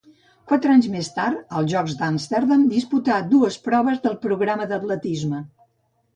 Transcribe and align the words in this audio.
Quatre 0.51 0.69
anys 0.75 0.85
més 0.93 1.09
tard, 1.17 1.43
als 1.59 1.69
Jocs 1.73 1.97
d'Amsterdam, 1.99 2.65
disputà 2.73 3.19
dues 3.35 3.59
proves 3.69 4.03
del 4.09 4.19
programa 4.27 4.69
d'atletisme. 4.75 5.45